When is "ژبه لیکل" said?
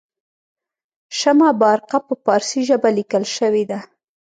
2.67-3.23